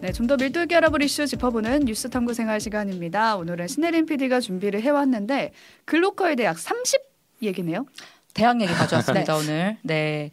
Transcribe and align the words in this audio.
네, 0.00 0.12
좀 0.12 0.26
더 0.26 0.36
밀도 0.36 0.62
있게 0.62 0.76
알아볼 0.76 1.02
이슈 1.02 1.26
짚어보는 1.26 1.80
뉴스 1.86 2.10
탐구 2.10 2.34
생활 2.34 2.60
시간입니다. 2.60 3.36
오늘은 3.36 3.66
신혜림 3.68 4.06
PD가 4.06 4.40
준비를 4.40 4.82
해왔는데 4.82 5.52
글로컬 5.84 6.36
대학 6.36 6.58
30 6.58 7.00
얘기네요. 7.42 7.86
대학 8.34 8.60
얘기 8.60 8.72
가져왔습니다 8.72 9.36
오늘. 9.38 9.78
네, 9.82 10.30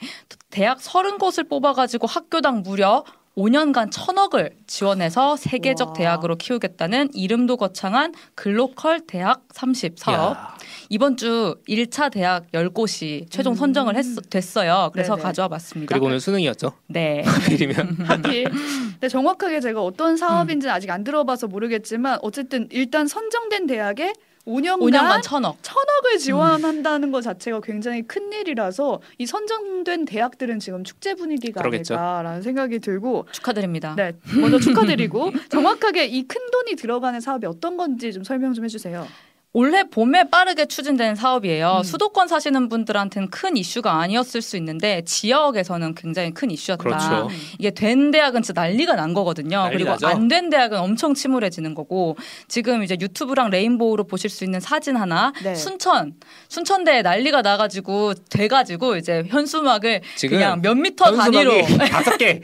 대학 0.49 0.79
30곳을 0.79 1.47
뽑아가지고 1.47 2.07
학교당 2.07 2.63
무려 2.63 3.03
5년간 3.35 3.89
천억을 3.91 4.51
지원해서 4.67 5.35
세계적 5.35 5.89
와. 5.89 5.93
대학으로 5.93 6.35
키우겠다는 6.35 7.09
이름도 7.13 7.57
거창한 7.57 8.13
글로컬 8.35 9.01
대학 9.07 9.43
30 9.51 9.97
사업. 9.97 10.37
야, 10.37 10.57
이번 10.89 11.17
주 11.17 11.55
1차 11.67 12.11
대학 12.11 12.51
10곳이 12.51 13.25
최종 13.31 13.55
선정을 13.55 13.95
했, 13.95 14.05
됐어요. 14.29 14.91
그래서 14.93 15.13
음. 15.13 15.17
네네. 15.17 15.23
가져와 15.23 15.47
봤습니다. 15.47 15.93
그리고 15.93 16.05
오늘 16.07 16.19
수능이었죠. 16.19 16.73
네. 16.87 17.23
하필이면 17.25 17.97
하필. 18.05 18.43
근데 18.51 19.07
정확하게 19.07 19.59
제가 19.61 19.81
어떤 19.81 20.15
사업인지는 20.15 20.73
아직 20.73 20.91
안 20.91 21.03
들어봐서 21.03 21.47
모르겠지만 21.47 22.19
어쨌든 22.21 22.67
일단 22.71 23.07
선정된 23.07 23.65
대학에 23.65 24.13
5년간, 24.45 24.79
5년간 24.91 25.21
천억. 25.23 25.57
천억을 25.61 26.17
지원한다는 26.19 27.11
것 27.11 27.21
자체가 27.21 27.61
굉장히 27.61 28.01
큰 28.01 28.31
일이라서 28.33 28.99
이 29.17 29.25
선정된 29.25 30.05
대학들은 30.05 30.59
지금 30.59 30.83
축제 30.83 31.13
분위기가 31.15 31.61
그러겠죠. 31.61 31.95
아닐까라는 31.95 32.41
생각이 32.41 32.79
들고 32.79 33.25
축하드립니다. 33.31 33.95
네 33.95 34.13
먼저 34.41 34.59
축하드리고 34.59 35.31
정확하게 35.49 36.05
이 36.07 36.23
큰 36.27 36.41
돈이 36.51 36.75
들어가는 36.75 37.19
사업이 37.21 37.45
어떤 37.45 37.77
건지 37.77 38.11
좀 38.11 38.23
설명 38.23 38.53
좀 38.53 38.65
해주세요. 38.65 39.07
올해 39.55 39.83
봄에 39.83 40.23
빠르게 40.31 40.65
추진된 40.65 41.13
사업이에요. 41.15 41.77
음. 41.79 41.83
수도권 41.83 42.27
사시는 42.27 42.69
분들한테는 42.69 43.29
큰 43.29 43.55
이슈가 43.55 43.99
아니었을 43.99 44.41
수 44.41 44.57
있는데 44.57 45.03
지역에서는 45.05 45.93
굉장히 45.93 46.31
큰 46.31 46.49
이슈였다. 46.49 46.83
그렇죠. 46.83 47.29
이게 47.59 47.69
된 47.69 48.09
대학은 48.09 48.41
진짜 48.41 48.59
난리가 48.61 48.95
난 48.95 49.13
거거든요. 49.13 49.59
난리 49.65 49.83
그리고. 49.83 49.95
안 50.07 50.27
된 50.27 50.49
대학은 50.49 50.79
엄청 50.79 51.13
침울해지는 51.13 51.75
거고 51.75 52.17
지금 52.47 52.81
이제 52.81 52.97
유튜브랑 52.99 53.51
레인보우로 53.51 54.05
보실 54.05 54.31
수 54.31 54.43
있는 54.43 54.59
사진 54.59 54.95
하나 54.97 55.31
네. 55.43 55.53
순천 55.53 56.13
순천대에 56.49 57.03
난리가 57.03 57.43
나가지고 57.43 58.15
돼가지고 58.31 58.95
이제 58.97 59.23
현수막을 59.27 60.01
그냥 60.29 60.61
몇 60.63 60.73
미터 60.75 61.15
단위로 61.15 61.51
다섯 61.91 62.17
개. 62.17 62.41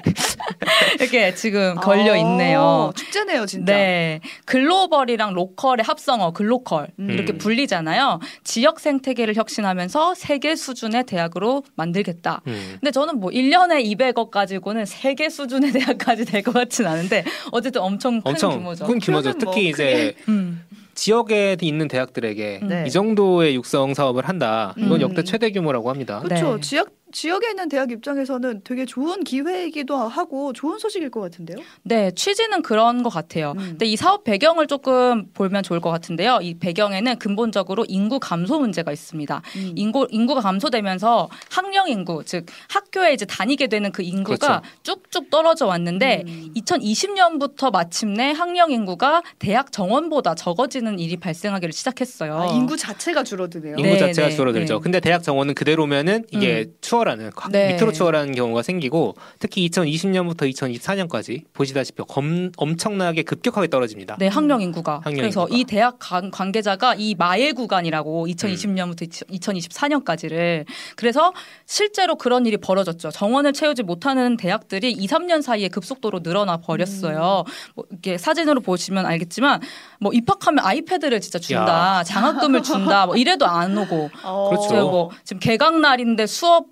이렇게 1.00 1.34
지금 1.34 1.74
걸려 1.76 2.16
있네요. 2.18 2.60
어, 2.62 2.92
축제네요 2.96 3.48
진짜. 3.48 3.74
네. 3.74 4.20
글로벌이랑 4.46 5.34
로컬의 5.34 5.84
합성어 5.84 6.32
글로컬 6.34 6.90
음. 7.00 7.10
이렇게 7.10 7.34
불리잖아요. 7.38 8.20
지역 8.44 8.80
생태계를 8.80 9.36
혁신하면서 9.36 10.16
세계 10.16 10.56
수준의 10.56 11.06
대학으로 11.06 11.64
만들겠다. 11.76 12.42
음. 12.48 12.78
근데 12.80 12.92
저는 12.92 13.20
뭐 13.20 13.32
1년에 13.32 13.84
200억 13.98 14.30
가지고는 14.32 14.86
세계 14.86 15.30
수준의 15.30 15.72
대학까지 15.74 16.26
될 16.26 16.40
것 16.44 16.54
같진 16.54 16.86
않은데 16.88 17.24
어쨌든 17.52 17.82
엄청 17.82 18.22
큰 18.22 18.32
엄청 18.32 18.52
규모죠. 18.52 18.86
큰 18.86 19.00
규모죠. 19.00 19.30
뭐 19.32 19.38
특히 19.40 19.70
이제 19.70 20.16
음. 20.30 20.64
지역에 20.96 21.56
있는 21.62 21.88
대학들에게 21.88 22.60
네. 22.64 22.84
이 22.88 22.92
정도의 22.92 23.56
육성 23.56 23.94
사업을 23.94 24.28
한다. 24.28 24.74
이건 24.78 24.94
음. 24.98 25.02
역대 25.02 25.24
최대 25.24 25.50
규모라고 25.52 25.90
합니다. 25.90 26.20
그렇죠. 26.20 26.56
네. 26.56 26.62
지역 26.62 26.90
지역에 27.12 27.50
있는 27.50 27.70
대학 27.70 27.92
입장에서는 27.92 28.62
되게 28.64 28.86
좋은 28.86 29.24
기회이기도 29.24 29.96
하고 29.96 30.54
좋은 30.54 30.78
소식일 30.78 31.10
것 31.10 31.22
같은데요. 31.22 31.58
네, 31.84 32.12
취지는 32.12 32.62
그런 32.62 33.04
것 33.04 33.10
같아요. 33.10 33.54
음. 33.58 33.70
근데 33.70 33.86
이 33.86 33.96
사업 33.96 34.24
배경을 34.24 34.68
조금 34.68 35.28
보면 35.34 35.64
좋을 35.64 35.80
것 35.80 35.90
같은데요. 35.90 36.40
이 36.42 36.54
배경에는 36.60 37.18
근본적으로 37.18 37.86
인구 37.88 38.20
감소 38.20 38.60
문제가 38.60 38.92
있습니다. 38.92 39.42
음. 39.56 39.74
인구 39.76 40.08
인구가 40.12 40.42
감소되면서 40.42 41.30
학령 41.50 41.90
인구 41.90 42.24
즉 42.26 42.46
학교에 42.70 43.14
이제 43.14 43.26
다니게 43.26 43.68
되는 43.68 43.92
그 43.92 44.04
인구가 44.04 44.62
쭉쭉 44.84 45.30
떨어져 45.30 45.66
왔는데 45.66 46.24
음. 46.28 46.54
2020년부터 46.56 47.72
마침내 47.72 48.32
학령 48.32 48.72
인구가 48.72 49.24
대학 49.40 49.72
정원보다 49.72 50.36
적어지는 50.36 51.00
일이 51.00 51.18
발생하기를 51.18 51.74
시작했어요. 51.74 52.38
아, 52.38 52.46
인구 52.48 52.78
자체가 52.78 53.24
줄어드네요. 53.24 53.76
인구 53.78 53.90
네, 53.90 53.98
자체가 53.98 54.30
네, 54.30 54.36
줄어들죠. 54.36 54.76
네. 54.76 54.80
근데 54.82 55.00
대학 55.00 55.24
정원은 55.24 55.56
그대로면은 55.56 56.26
이게 56.32 56.68
추 56.82 56.99
월하는 57.00 57.32
확- 57.36 57.52
네. 57.52 57.74
밑으로 57.74 57.92
추월하는 57.92 58.34
경우가 58.36 58.62
생기고 58.62 59.16
특히 59.40 59.68
2020년부터 59.70 60.50
2024년까지 60.54 61.44
보시다시피 61.54 62.04
검, 62.08 62.52
엄청나게 62.58 63.24
급격하게 63.24 63.68
떨어집니다. 63.70 64.18
네, 64.20 64.28
학령 64.28 64.62
인구가. 64.62 65.02
학령 65.04 65.22
그래서 65.22 65.42
인구가. 65.44 65.58
이 65.58 65.64
대학 65.64 65.98
관- 66.00 66.30
관계자가 66.32 66.96
이 66.96 67.16
마의 67.16 67.54
구간이라고 67.54 68.28
2020년부터 68.28 69.10
2024년까지를 69.32 70.66
그래서 70.96 71.34
실제로 71.66 72.16
그런 72.16 72.46
일이 72.46 72.58
벌어졌죠. 72.58 73.12
정원을 73.12 73.54
채우지 73.54 73.84
못하는 73.84 74.38
대학들이 74.38 74.92
2, 74.92 75.08
3년 75.08 75.42
사이에 75.42 75.68
급속도로 75.70 76.20
늘어나 76.24 76.58
버렸어요. 76.58 77.44
뭐 77.76 77.86
이렇게 77.90 78.18
사진으로 78.18 78.62
보시면 78.62 79.06
알겠지만 79.06 79.62
뭐 80.00 80.12
입학하면 80.14 80.66
아이패드를 80.66 81.22
진짜 81.22 81.40
준다, 81.40 82.04
장학금을 82.04 82.64
준다, 82.64 83.06
뭐 83.06 83.16
이래도 83.16 83.46
안 83.46 83.78
오고 83.78 84.10
어. 84.24 84.50
그렇죠. 84.50 84.90
뭐 84.90 85.10
지금 85.24 85.40
개강 85.40 85.82
날인데 85.82 86.26
수업 86.28 86.68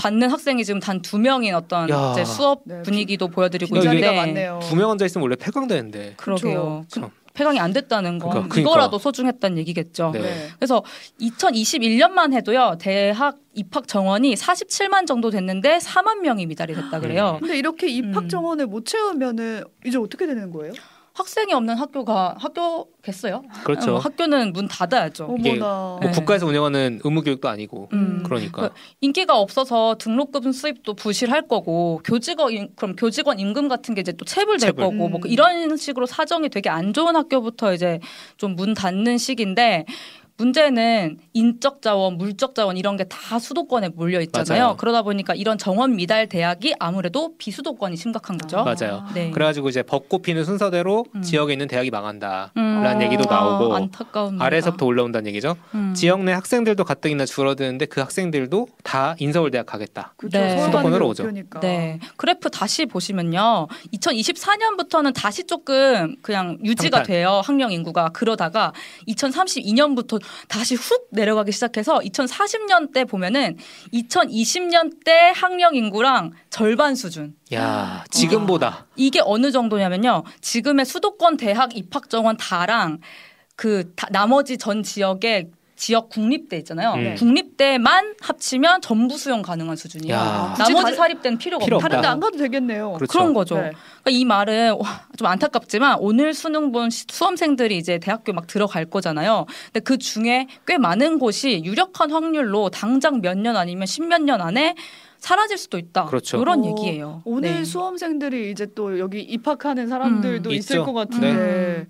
받는 0.00 0.30
학생이 0.30 0.64
지금 0.64 0.80
단 0.80 1.00
두 1.02 1.18
명인 1.18 1.54
어떤 1.54 1.88
야. 1.90 2.12
이제 2.12 2.24
수업 2.24 2.62
네, 2.64 2.82
분위기도 2.82 3.28
보여드리고 3.28 3.74
빈자리가 3.74 4.06
있는데 4.12 4.20
많네요. 4.26 4.60
두 4.62 4.76
명 4.76 4.90
앉아 4.90 5.04
있으면 5.06 5.22
원래 5.22 5.36
폐광되는데. 5.36 6.14
그러게요. 6.16 6.84
참. 6.88 7.04
그 7.04 7.10
폐강이 7.32 7.58
안 7.60 7.72
됐다는 7.72 8.18
건 8.18 8.30
그러니까, 8.30 8.48
그러니까. 8.54 8.60
이거라도 8.60 8.98
소중했다는 8.98 9.56
얘기겠죠. 9.58 10.10
네. 10.12 10.20
네. 10.20 10.48
그래서 10.58 10.82
2021년만 11.20 12.32
해도요 12.34 12.76
대학 12.80 13.38
입학 13.54 13.86
정원이 13.88 14.34
47만 14.34 15.06
정도 15.06 15.30
됐는데 15.30 15.78
4만 15.78 16.20
명이 16.20 16.46
미달이 16.46 16.74
됐다 16.74 17.00
그래요. 17.00 17.36
근데 17.40 17.56
이렇게 17.58 17.88
입학 17.88 18.24
음. 18.24 18.28
정원을 18.28 18.66
못 18.66 18.84
채우면은 18.86 19.64
이제 19.86 19.96
어떻게 19.98 20.26
되는 20.26 20.50
거예요? 20.50 20.72
학생이 21.20 21.52
없는 21.52 21.76
학교가 21.76 22.34
학교겠어요? 22.38 23.42
그렇죠. 23.62 23.96
어, 23.96 23.98
학교는 23.98 24.52
문 24.54 24.66
닫아야죠. 24.68 25.36
이게 25.38 25.50
어머나. 25.52 25.66
뭐 25.66 26.00
네. 26.02 26.10
국가에서 26.12 26.46
운영하는 26.46 27.00
의무 27.04 27.22
교육도 27.22 27.46
아니고 27.48 27.90
음. 27.92 28.22
그러니까 28.24 28.70
인기가 29.02 29.38
없어서 29.38 29.96
등록금 29.98 30.52
수입도 30.52 30.94
부실할 30.94 31.46
거고 31.46 32.00
교직원 32.04 32.52
임- 32.52 32.68
그럼 32.74 32.96
교직원 32.96 33.38
임금 33.38 33.68
같은 33.68 33.94
게 33.94 34.00
이제 34.00 34.12
또 34.12 34.24
체불될 34.24 34.58
체불. 34.70 34.84
거고 34.84 35.08
뭐 35.08 35.20
음. 35.22 35.30
이런 35.30 35.76
식으로 35.76 36.06
사정이 36.06 36.48
되게 36.48 36.70
안 36.70 36.92
좋은 36.94 37.14
학교부터 37.16 37.74
이제 37.74 38.00
좀 38.36 38.50
문 38.56 38.74
닫는 38.74 39.16
시기인데 39.18 39.84
문제는 40.44 41.18
인적 41.34 41.82
자원, 41.82 42.16
물적 42.16 42.54
자원 42.54 42.76
이런 42.78 42.96
게 42.96 43.04
다 43.10 43.38
수도권에 43.40 43.88
몰려 43.90 44.20
있잖아요. 44.20 44.62
맞아요. 44.62 44.76
그러다 44.76 45.02
보니까 45.02 45.34
이런 45.34 45.58
정원 45.58 45.96
미달 45.96 46.28
대학이 46.28 46.74
아무래도 46.78 47.36
비수도권이 47.38 47.96
심각한 47.96 48.38
거죠. 48.38 48.62
맞아요. 48.64 49.04
네. 49.14 49.30
그래가지고 49.32 49.68
이제 49.68 49.82
벚꽃 49.82 50.22
피는 50.22 50.44
순서대로 50.44 51.04
음. 51.14 51.22
지역에 51.22 51.52
있는 51.52 51.66
대학이 51.66 51.90
망한다. 51.90 52.52
음. 52.56 52.82
라는 52.82 53.02
얘기도 53.02 53.24
나오고 53.28 53.74
아. 53.74 53.88
아래에서부터 54.38 54.86
올라온다는 54.86 55.26
얘기죠. 55.28 55.56
음. 55.74 55.92
지역 55.94 56.22
내 56.22 56.32
학생들도 56.32 56.84
가뜩이나 56.84 57.26
줄어드는데 57.26 57.86
그 57.86 58.00
학생들도 58.00 58.68
다 58.84 59.16
인서울 59.18 59.50
대학 59.50 59.66
가겠다. 59.66 60.14
그렇죠. 60.16 60.38
네. 60.38 60.58
수도권으로 60.64 61.08
오죠. 61.08 61.24
목표니까. 61.24 61.60
네. 61.60 61.98
그래프 62.16 62.48
다시 62.50 62.86
보시면요. 62.86 63.66
2024년부터는 63.94 65.12
다시 65.14 65.44
조금 65.44 66.14
그냥 66.22 66.58
유지가 66.62 66.98
평탄. 66.98 67.04
돼요. 67.06 67.40
학령 67.44 67.72
인구가. 67.72 68.10
그러다가 68.10 68.72
2032년부터 69.08 70.20
다시 70.48 70.74
훅 70.74 71.08
내려가기 71.12 71.52
시작해서 71.52 71.98
2040년 72.00 72.92
때 72.92 73.04
보면은 73.04 73.56
2020년 73.92 75.04
때 75.04 75.32
학령 75.34 75.74
인구랑 75.74 76.32
절반 76.50 76.94
수준. 76.94 77.34
야 77.52 78.04
지금보다 78.10 78.86
이게 78.96 79.20
어느 79.24 79.50
정도냐면요. 79.52 80.24
지금의 80.40 80.84
수도권 80.86 81.36
대학 81.36 81.76
입학 81.76 82.08
정원 82.10 82.36
다랑 82.36 82.98
그 83.56 83.92
다- 83.94 84.08
나머지 84.10 84.56
전 84.58 84.82
지역의 84.82 85.50
지역 85.80 86.10
국립대 86.10 86.58
있잖아요. 86.58 86.92
음. 86.92 87.14
국립대만 87.16 88.14
합치면 88.20 88.82
전부 88.82 89.16
수용 89.16 89.40
가능한 89.40 89.76
수준이에요. 89.76 90.14
야. 90.14 90.54
나머지 90.58 90.90
다- 90.90 90.92
사립대는 90.94 91.38
필요가 91.38 91.64
필요 91.64 91.76
없다. 91.78 91.88
다른데. 91.88 92.06
안 92.06 92.20
가도 92.20 92.36
되겠네요. 92.36 92.92
그렇죠. 92.92 93.10
그런 93.10 93.32
거죠. 93.32 93.54
네. 93.54 93.72
그러니까 94.02 94.10
이 94.10 94.24
말은 94.26 94.72
와, 94.78 95.06
좀 95.16 95.26
안타깝지만 95.26 95.96
오늘 96.00 96.34
수능 96.34 96.70
본 96.70 96.90
시- 96.90 97.06
수험생들이 97.10 97.78
이제 97.78 97.98
대학교 97.98 98.34
막 98.34 98.46
들어갈 98.46 98.84
거잖아요. 98.84 99.46
근데 99.72 99.80
그 99.80 99.96
중에 99.96 100.48
꽤 100.66 100.76
많은 100.76 101.18
곳이 101.18 101.62
유력한 101.64 102.10
확률로 102.10 102.68
당장 102.68 103.22
몇 103.22 103.38
년 103.38 103.56
아니면 103.56 103.86
십몇 103.86 104.20
년 104.20 104.42
안에 104.42 104.74
사라질 105.18 105.56
수도 105.56 105.78
있다. 105.78 106.04
그렇죠. 106.06 106.42
이런 106.42 106.62
어, 106.62 106.66
얘기예요. 106.66 107.22
오늘 107.24 107.54
네. 107.54 107.64
수험생들이 107.64 108.50
이제 108.50 108.66
또 108.74 108.98
여기 108.98 109.20
입학하는 109.22 109.88
사람들도 109.88 110.50
음. 110.50 110.54
있을 110.54 110.76
있죠. 110.76 110.84
것 110.84 110.92
같은데 110.92 111.32
네. 111.32 111.86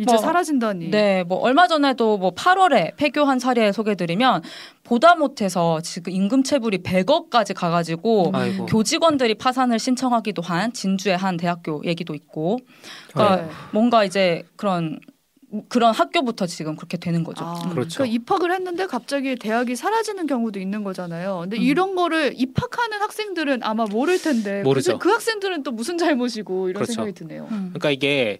이제 0.00 0.12
뭐, 0.12 0.18
사라진다니. 0.18 0.90
네, 0.90 1.24
뭐 1.24 1.38
얼마 1.38 1.68
전에도 1.68 2.16
뭐 2.16 2.34
8월에 2.34 2.96
폐교한 2.96 3.38
사례 3.38 3.70
소개드리면 3.70 4.42
보다 4.82 5.14
못해서 5.14 5.80
지금 5.82 6.12
임금 6.12 6.42
체불이 6.42 6.78
100억까지 6.78 7.54
가가지고 7.54 8.30
아이고 8.32 8.66
교직원들이 8.66 9.34
파산을 9.34 9.78
신청하기도 9.78 10.40
한 10.42 10.72
진주의 10.72 11.16
한 11.16 11.36
대학교 11.36 11.82
얘기도 11.84 12.14
있고 12.14 12.58
그러니까 13.12 13.36
네. 13.36 13.48
뭔가 13.72 14.04
이제 14.04 14.42
그런 14.56 14.98
그런 15.68 15.92
학교부터 15.92 16.46
지금 16.46 16.76
그렇게 16.76 16.96
되는 16.96 17.24
거죠. 17.24 17.44
아, 17.44 17.60
음. 17.64 17.70
그렇죠. 17.70 17.98
그러니까 17.98 18.14
입학을 18.14 18.52
했는데 18.52 18.86
갑자기 18.86 19.34
대학이 19.36 19.74
사라지는 19.74 20.26
경우도 20.26 20.60
있는 20.60 20.84
거잖아요. 20.84 21.40
근데 21.42 21.56
음. 21.56 21.62
이런 21.62 21.94
거를 21.94 22.32
입학하는 22.36 23.00
학생들은 23.00 23.62
아마 23.64 23.84
모를 23.84 24.20
텐데 24.20 24.62
모르죠. 24.62 24.98
그, 24.98 25.08
그 25.08 25.10
학생들은 25.10 25.64
또 25.64 25.72
무슨 25.72 25.98
잘못이고 25.98 26.68
이런 26.68 26.74
그렇죠. 26.74 26.92
생각이 26.92 27.12
드네요. 27.12 27.48
음. 27.50 27.70
그러니까 27.74 27.90
이게 27.90 28.38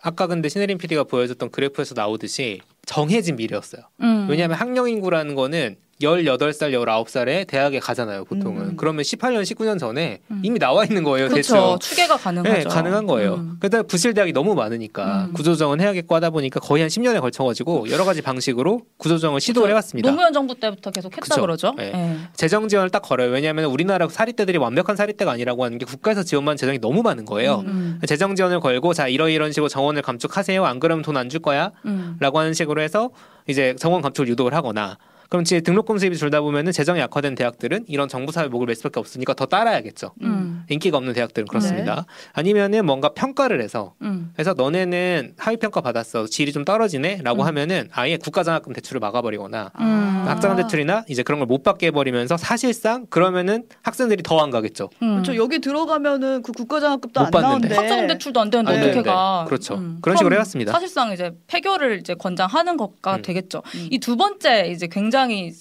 아까 0.00 0.26
근데 0.26 0.48
신혜림 0.48 0.78
PD가 0.78 1.04
보여줬던 1.04 1.50
그래프에서 1.50 1.94
나오듯이 1.94 2.60
정해진 2.86 3.36
미래였어요. 3.36 3.82
음. 4.00 4.26
왜냐하면 4.28 4.56
학령 4.56 4.88
인구라는 4.88 5.34
거는 5.34 5.76
18살, 6.00 6.72
19살에 6.72 7.46
대학에 7.46 7.80
가잖아요, 7.80 8.24
보통은. 8.24 8.62
음. 8.62 8.76
그러면 8.76 9.02
18년, 9.02 9.42
19년 9.42 9.78
전에 9.80 10.20
음. 10.30 10.40
이미 10.44 10.58
나와 10.60 10.84
있는 10.84 11.02
거예요, 11.02 11.28
그렇죠. 11.28 11.54
대충. 11.54 11.78
추계가 11.80 12.16
가능하죠. 12.16 12.54
네, 12.54 12.64
가능한 12.64 13.06
거예요. 13.06 13.34
음. 13.34 13.56
그러다 13.58 13.82
부실 13.82 14.14
대학이 14.14 14.32
너무 14.32 14.54
많으니까 14.54 15.26
음. 15.26 15.32
구조정은 15.32 15.80
해야겠고 15.80 16.14
하다 16.14 16.30
보니까 16.30 16.60
거의 16.60 16.82
한 16.82 16.88
10년에 16.88 17.20
걸쳐 17.20 17.42
가지고 17.44 17.90
여러 17.90 18.04
가지 18.04 18.22
방식으로 18.22 18.82
구조정을 18.98 19.40
시도를 19.40 19.70
해 19.70 19.74
왔습니다. 19.74 20.08
노무현 20.08 20.32
정부 20.32 20.54
때부터 20.54 20.90
계속 20.92 21.12
했다 21.12 21.20
그쵸. 21.24 21.40
그러죠. 21.40 21.74
네. 21.76 21.92
예. 21.94 22.16
재정 22.34 22.68
지원을 22.68 22.90
딱 22.90 23.00
걸어요. 23.02 23.30
왜냐하면 23.30 23.64
우리나라 23.64 24.06
사립대들이 24.08 24.58
완벽한 24.58 24.94
사립대가 24.94 25.32
아니라고 25.32 25.64
하는 25.64 25.78
게 25.78 25.84
국가에서 25.84 26.22
지원만 26.22 26.56
재정이 26.56 26.78
너무 26.78 27.02
많은 27.02 27.24
거예요. 27.24 27.64
음. 27.66 28.00
재정 28.06 28.36
지원을 28.36 28.60
걸고 28.60 28.94
자 28.94 29.08
이러 29.08 29.28
이런 29.28 29.50
식으로 29.50 29.68
정원을 29.68 30.02
감축하세요. 30.02 30.64
안 30.64 30.78
그러면 30.78 31.02
돈 31.02 31.16
안 31.16 31.28
줄 31.28 31.40
거야. 31.40 31.72
음. 31.84 32.16
라고 32.20 32.38
하는 32.38 32.54
식으로 32.54 32.80
해서 32.80 33.10
이제 33.48 33.74
정원 33.76 34.00
감축을 34.02 34.28
유도를 34.28 34.56
하거나 34.56 34.96
그럼 35.28 35.42
이제 35.42 35.60
등록금 35.60 35.98
수입이 35.98 36.16
줄다 36.16 36.40
보면은 36.40 36.72
재정이 36.72 37.00
약화된 37.00 37.34
대학들은 37.34 37.84
이런 37.86 38.08
정부 38.08 38.32
사회 38.32 38.48
목을 38.48 38.66
맬 38.66 38.76
수밖에 38.76 38.98
없으니까 38.98 39.34
더 39.34 39.46
따라야겠죠. 39.46 40.12
음. 40.22 40.47
인기가 40.68 40.96
없는 40.98 41.12
대학들은 41.12 41.46
네. 41.46 41.48
그렇습니다. 41.48 42.06
아니면은 42.32 42.84
뭔가 42.86 43.10
평가를 43.10 43.60
해서 43.62 43.94
음. 44.02 44.30
그래서 44.34 44.54
너네는 44.54 45.34
하위 45.38 45.56
평가 45.56 45.80
받았어 45.80 46.26
질이 46.26 46.52
좀 46.52 46.64
떨어지네라고 46.64 47.42
음. 47.42 47.46
하면은 47.46 47.88
아예 47.92 48.16
국가장학금 48.16 48.72
대출을 48.72 49.00
막아버리거나 49.00 49.72
음. 49.80 50.24
학자금 50.26 50.56
대출이나 50.56 51.04
이제 51.08 51.22
그런 51.22 51.40
걸 51.40 51.48
못 51.48 51.62
받게 51.62 51.86
해버리면서 51.86 52.36
사실상 52.36 53.06
그러면은 53.08 53.64
학생들이 53.82 54.22
더 54.22 54.38
안 54.38 54.50
가겠죠. 54.50 54.90
음. 55.02 55.14
그렇죠. 55.22 55.34
여기 55.36 55.58
들어가면은 55.60 56.42
그 56.42 56.52
국가장학금도 56.52 57.18
못안 57.20 57.30
받는데. 57.30 57.48
나오는데 57.48 57.74
학자금 57.74 58.06
대출도 58.06 58.40
안 58.40 58.50
되는데 58.50 58.70
안 58.70 58.76
어떻게 58.76 58.90
되는데. 58.90 59.10
가? 59.10 59.44
그렇죠. 59.48 59.74
음. 59.74 59.98
그런 60.02 60.16
식으로 60.16 60.34
해왔습니다. 60.36 60.72
사실상 60.72 61.12
이제 61.12 61.32
폐교를 61.48 61.98
이제 62.00 62.14
권장하는 62.14 62.76
것과 62.76 63.16
음. 63.16 63.22
되겠죠. 63.22 63.62
음. 63.74 63.88
이두 63.90 64.16
번째 64.16 64.68
이제 64.70 64.86
굉장히 64.86 65.52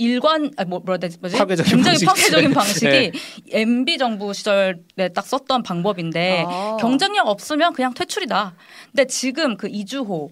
일관 0.00 0.50
아, 0.56 0.64
뭐 0.64 0.78
뭐라 0.78 0.94
해야 0.94 0.98
되지? 0.98 1.18
뭐지? 1.20 1.36
파괴적인 1.36 1.70
굉장히 1.70 2.04
방식. 2.04 2.06
파괴적인 2.06 2.54
방식이 2.54 2.86
네. 2.86 3.12
MB 3.50 3.98
정부 3.98 4.32
시절에 4.32 4.74
딱 5.14 5.26
썼던 5.26 5.62
방법인데 5.62 6.44
아. 6.48 6.78
경쟁력 6.80 7.28
없으면 7.28 7.74
그냥 7.74 7.92
퇴출이다. 7.92 8.54
근데 8.86 9.04
지금 9.06 9.58
그 9.58 9.68
이주호 9.68 10.30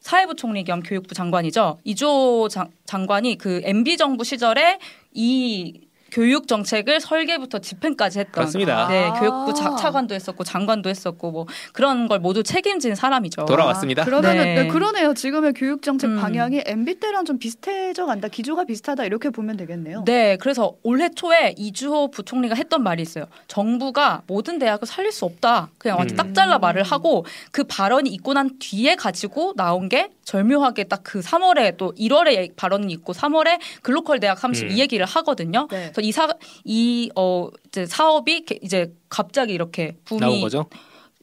사회부 0.00 0.36
총리 0.36 0.62
겸 0.62 0.82
교육부 0.82 1.14
장관이죠. 1.14 1.78
이주호 1.82 2.48
장, 2.48 2.70
장관이 2.86 3.38
그 3.38 3.60
MB 3.64 3.96
정부 3.96 4.22
시절에 4.22 4.78
이 5.12 5.80
교육 6.12 6.46
정책을 6.46 7.00
설계부터 7.00 7.58
집행까지 7.58 8.18
했던 8.20 8.32
그렇습니다. 8.32 8.86
네, 8.88 9.04
아. 9.06 9.12
교육부 9.14 9.54
자- 9.54 9.74
차관도 9.76 10.14
했었고 10.14 10.44
장관도 10.44 10.90
했었고 10.90 11.30
뭐 11.30 11.46
그런 11.72 12.06
걸 12.06 12.18
모두 12.20 12.42
책임진 12.42 12.94
사람이죠. 12.94 13.46
돌아왔습니다. 13.46 14.02
아, 14.02 14.04
그러면은 14.04 14.44
네. 14.44 14.62
네, 14.64 14.68
그러네요. 14.68 15.14
지금의 15.14 15.54
교육 15.54 15.80
정책 15.80 16.10
음. 16.10 16.20
방향이 16.20 16.62
MB 16.66 16.96
때랑 17.00 17.24
좀 17.24 17.38
비슷해져 17.38 18.04
간다. 18.04 18.28
기조가 18.28 18.64
비슷하다 18.64 19.06
이렇게 19.06 19.30
보면 19.30 19.56
되겠네요. 19.56 20.04
네, 20.04 20.36
그래서 20.36 20.74
올해 20.82 21.08
초에 21.08 21.54
이주호 21.56 22.10
부총리가 22.10 22.54
했던 22.56 22.82
말이 22.82 23.00
있어요. 23.00 23.24
정부가 23.48 24.22
모든 24.26 24.58
대학을 24.58 24.86
살릴 24.86 25.12
수 25.12 25.24
없다. 25.24 25.70
그냥 25.78 25.96
완전 25.98 26.14
음. 26.14 26.16
딱 26.18 26.34
잘라 26.34 26.58
말을 26.58 26.82
하고 26.82 27.24
그 27.52 27.64
발언이 27.64 28.10
있고 28.10 28.34
난 28.34 28.50
뒤에 28.58 28.96
가지고 28.96 29.54
나온 29.56 29.88
게 29.88 30.10
절묘하게 30.24 30.84
딱 30.84 31.02
그 31.02 31.20
3월에 31.20 31.76
또 31.76 31.92
1월에 31.98 32.54
발언이 32.56 32.92
있고 32.94 33.12
3월에 33.12 33.58
글로컬 33.82 34.20
대학 34.20 34.38
32 34.38 34.74
음. 34.74 34.78
얘기를 34.78 35.04
하거든요. 35.04 35.66
네. 35.70 35.90
그래서 35.92 36.00
이 36.00 36.12
사, 36.12 36.28
이, 36.64 37.10
어, 37.16 37.48
이제 37.66 37.86
사업이 37.86 38.44
게- 38.44 38.58
이제 38.62 38.92
갑자기 39.08 39.52
이렇게 39.52 39.96
나온 40.08 40.20
붐이 40.20 40.40
거죠. 40.42 40.66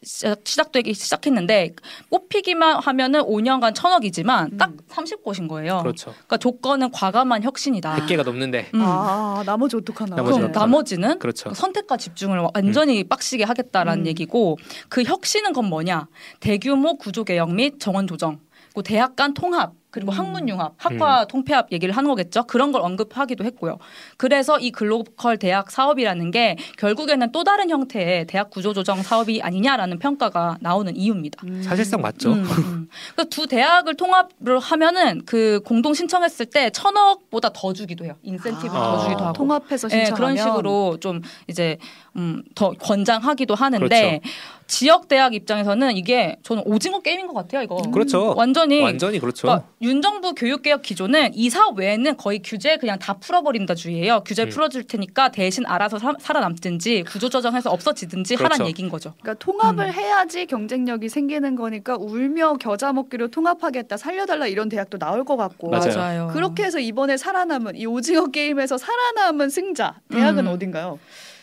시작- 0.02 0.40
시작되기 0.46 0.94
시작했는데 0.94 1.72
뽑히기만 2.10 2.82
하면은 2.84 3.22
5년간 3.22 3.76
천억이지만 3.76 4.58
딱 4.58 4.70
음. 4.72 4.78
30곳인 4.90 5.48
거예요. 5.50 5.80
그렇죠. 5.80 6.12
그러니까 6.12 6.38
조건은 6.38 6.92
과감한 6.92 7.44
혁신이다. 7.44 7.96
100개가 7.98 8.24
넘는데 8.24 8.70
음. 8.76 8.82
아 8.82 9.44
나머지 9.46 9.76
어떡하나. 9.76 10.16
나머지 10.16 10.34
그럼 10.36 10.50
어떡하나. 10.50 10.66
나머지는 10.66 11.20
그렇죠. 11.20 11.54
선택과 11.54 11.98
집중을 11.98 12.48
완전히 12.54 13.04
빡시게 13.04 13.44
하겠다라는 13.44 14.04
음. 14.04 14.08
얘기고 14.08 14.58
그 14.88 15.04
혁신은 15.04 15.52
건 15.54 15.66
뭐냐 15.66 16.08
대규모 16.40 16.98
구조 16.98 17.24
개혁 17.26 17.52
및 17.54 17.80
정원 17.80 18.08
조정 18.08 18.40
그리고 18.70 18.82
대학 18.84 19.16
간 19.16 19.34
통합 19.34 19.74
그리고 19.92 20.12
음. 20.12 20.18
학문 20.18 20.50
융합 20.50 20.74
학과 20.78 21.26
통폐합 21.26 21.72
얘기를 21.72 21.96
하는 21.96 22.10
거겠죠 22.10 22.44
그런 22.44 22.72
걸 22.72 22.82
언급하기도 22.82 23.44
했고요 23.44 23.78
그래서 24.18 24.60
이 24.60 24.72
글로컬 24.72 25.38
대학 25.38 25.72
사업이라는 25.72 26.32
게 26.32 26.58
결국에는 26.78 27.32
또 27.32 27.44
다른 27.44 27.70
형태의 27.70 28.28
대학 28.28 28.50
구조 28.50 28.74
조정 28.74 29.02
사업이 29.02 29.42
아니냐라는 29.42 30.00
평가가 30.00 30.58
나오는 30.62 30.96
이유입니다. 30.96 31.42
음. 31.46 31.64
사실상 31.64 32.02
맞죠. 32.02 32.34
음, 32.34 32.44
음. 32.44 32.90
그두 33.16 33.48
대학을 33.48 33.96
통합을 33.96 34.60
하면은 34.60 35.24
그 35.26 35.62
공동 35.66 35.94
신청했을 35.94 36.48
때 36.48 36.70
천억보다 36.70 37.50
더 37.54 37.74
주기도 37.74 38.06
해요. 38.06 38.16
인센티브를 38.24 38.76
아. 38.76 38.92
더 38.92 39.00
주기도 39.00 39.24
하고. 39.24 39.34
통합해서 39.34 39.88
네, 39.88 40.06
신청하면 40.06 40.16
그런 40.16 40.38
식으로 40.38 40.98
좀 41.00 41.22
이제 41.48 41.78
음, 42.16 42.44
더 42.56 42.72
권장하기도 42.72 43.56
하는데 43.56 43.88
그렇죠. 43.88 44.22
지역 44.68 45.08
대학 45.08 45.34
입장에서는 45.34 45.98
이게 45.98 46.38
저는 46.44 46.64
오징어 46.66 47.00
게임인 47.00 47.28
것 47.28 47.34
같아요. 47.34 47.64
이거 47.64 47.78
그렇죠. 47.92 48.36
완전히 48.36 48.82
완전히 48.82 49.20
그렇죠. 49.20 49.48
그러니까 49.48 49.68
윤 49.82 50.02
정부 50.02 50.34
교육개혁 50.34 50.82
기조는 50.82 51.32
이 51.36 51.50
사업 51.50 51.78
외에는 51.80 52.18
거의 52.18 52.42
규제 52.44 52.76
그냥 52.76 53.00
다 53.00 53.14
풀어버린다 53.14 53.76
주의예요. 53.76 54.24
규제 54.26 54.44
음. 54.44 54.50
풀어줄 54.50 54.84
테니까 54.84 55.30
대신 55.30 55.66
알아서 55.66 55.98
사- 55.98 56.16
살아남든지 56.20 57.04
구조조정해서 57.04 57.72
없어지든지 57.72 58.36
하란 58.36 58.50
그렇죠. 58.58 58.68
얘기인 58.68 58.90
거죠. 58.90 59.14
그러니까 59.22 59.36
통합을 59.46 59.86
음. 59.86 59.94
해야지 59.94 60.48
경쟁력이 60.48 61.08
생기는 61.08 61.56
거니까 61.56 61.96
울며 61.98 62.56
겨자 62.56 62.92
먹기로 62.92 63.30
통합하겠다 63.30 63.96
살려달라 63.96 64.48
이런 64.48 64.68
대학도 64.68 64.98
나올 64.98 65.24
것 65.24 65.38
같고 65.38 65.70
맞아요. 65.70 66.28
그렇게 66.34 66.64
해서 66.64 66.80
이번에 66.80 67.16
살아남은 67.16 67.78
이 67.78 67.86
오징어 67.86 68.28
게임에서 68.28 68.78
살아남은 68.78 69.50
승자 69.50 70.02
대학은 70.12 70.46
음. 70.46 70.52
어딘가요? 70.52 71.00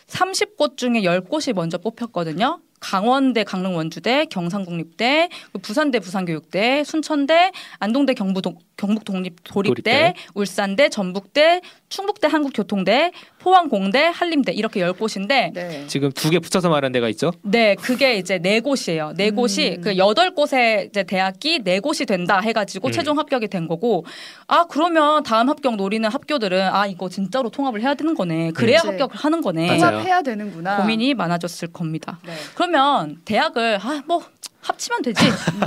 30곳 0.08 0.76
중에 0.76 1.00
10곳이 1.02 1.54
먼저 1.54 1.78
뽑혔거든요. 1.78 2.60
강원대 2.80 3.44
강릉 3.44 3.76
원주대, 3.76 4.26
경상국립대, 4.26 5.28
부산대 5.62 6.00
부산교육대, 6.00 6.84
순천대, 6.84 7.50
안동대 7.78 8.14
경부동, 8.14 8.58
경북 8.76 9.04
독립 9.04 9.36
도립대, 9.44 9.72
도립대. 9.82 10.14
울산대, 10.34 10.88
전북대, 10.90 11.60
충북대 11.88 12.26
한국교통대, 12.28 13.12
포항공대, 13.38 14.10
한림대 14.12 14.52
이렇게 14.52 14.80
10곳인데 14.80 15.52
네. 15.54 15.84
지금 15.86 16.10
두 16.12 16.30
개 16.30 16.38
붙여서 16.40 16.68
말하는 16.68 16.92
데가 16.92 17.08
있죠. 17.10 17.32
네, 17.42 17.74
그게 17.76 18.16
이제 18.16 18.38
네 18.38 18.60
곳이에요. 18.60 19.14
네 19.16 19.30
음. 19.30 19.36
곳이 19.36 19.78
그 19.82 19.96
여덟 19.96 20.34
곳의 20.34 20.88
이제 20.90 21.04
대학이 21.04 21.60
네 21.64 21.80
곳이 21.80 22.04
된다 22.04 22.40
해가지고 22.40 22.88
음. 22.88 22.92
최종 22.92 23.18
합격이 23.18 23.48
된 23.48 23.68
거고, 23.68 24.04
아 24.48 24.64
그러면 24.68 25.22
다음 25.22 25.48
합격 25.48 25.76
노리는 25.76 26.08
학교들은 26.10 26.60
아 26.74 26.86
이거 26.86 27.08
진짜로 27.08 27.48
통합을 27.48 27.80
해야 27.80 27.94
되는 27.94 28.14
거네. 28.14 28.50
그래야 28.50 28.78
그치. 28.80 28.88
합격을 28.88 29.16
하는 29.16 29.40
거네. 29.40 29.78
통합해야 29.78 30.22
되는구나. 30.22 30.76
고민이 30.78 31.14
많아졌을 31.14 31.68
겁니다. 31.68 32.18
네. 32.26 32.32
그러면 32.66 33.20
대학을 33.24 33.78
아뭐 33.80 34.24
합치면 34.66 35.02
되지 35.02 35.20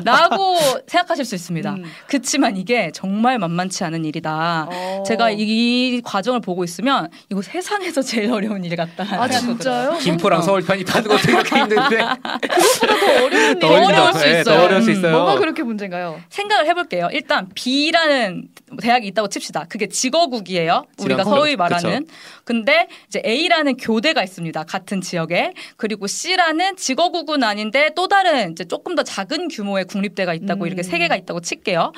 라고 0.03 0.57
생각하실 0.87 1.25
수 1.25 1.35
있습니다. 1.35 1.71
음. 1.71 1.83
그렇지만 2.07 2.57
이게 2.57 2.91
정말 2.93 3.39
만만치 3.39 3.83
않은 3.85 4.03
일이다. 4.05 4.67
어. 4.69 5.03
제가 5.07 5.31
이 5.31 6.01
과정을 6.03 6.41
보고 6.41 6.63
있으면 6.63 7.09
이거 7.31 7.41
세상에서 7.41 8.01
제일 8.01 8.31
어려운 8.31 8.63
일 8.65 8.75
같다. 8.75 9.03
아 9.21 9.27
진짜요? 9.27 9.97
김포랑 9.99 10.39
어. 10.39 10.41
서울 10.41 10.61
편입하는 10.65 11.07
것도 11.07 11.31
이렇게 11.31 11.55
힘든데 11.59 11.97
더 11.97 13.25
어려운 13.25 13.59
더 13.59 13.67
일. 13.67 13.73
어려울 13.73 13.93
어려울 13.93 14.13
수수 14.13 14.27
있어요. 14.27 14.43
더 14.43 14.63
어려울 14.63 14.81
수 14.81 14.89
음, 14.89 14.95
있어요. 14.97 15.11
뭐가 15.11 15.35
그렇게 15.39 15.63
문제인가요? 15.63 16.21
생각을 16.29 16.67
해볼게요. 16.67 17.09
일단 17.11 17.49
B라는 17.53 18.49
대학이 18.81 19.07
있다고 19.07 19.29
칩시다. 19.29 19.65
그게 19.69 19.87
직어국이에요. 19.87 20.85
우리가 20.99 21.23
서울 21.23 21.47
그쵸. 21.49 21.57
말하는. 21.57 22.05
근데 22.43 22.87
이제 23.07 23.21
A라는 23.25 23.77
교대가 23.77 24.23
있습니다. 24.23 24.63
같은 24.63 25.01
지역에. 25.01 25.53
그리고 25.77 26.07
C라는 26.07 26.75
직어국은 26.75 27.43
아닌데 27.43 27.91
또 27.95 28.07
다른 28.07 28.51
이제 28.51 28.65
조금 28.65 28.88
더 28.95 29.03
작은 29.03 29.47
규모의 29.49 29.85
국립대가 29.85 30.33
있다고 30.33 30.63
음. 30.63 30.67
이렇게 30.67 30.83
세 30.83 30.97
개가 30.97 31.15
있다고 31.15 31.41
칠게요. 31.41 31.91